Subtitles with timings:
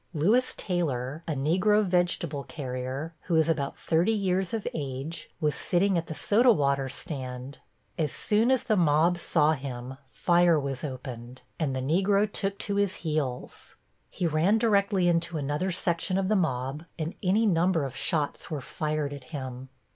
[0.15, 5.95] Louis Taylor, a Negro vegetable carrier, who is about thirty years of age, was sitting
[5.95, 7.59] at the soda water stand.
[7.99, 12.77] As soon as the mob saw him fire was opened and the Negro took to
[12.77, 13.75] his heels.
[14.09, 18.59] He ran directly into another section of the mob and any number of shots were
[18.59, 19.69] fired at him.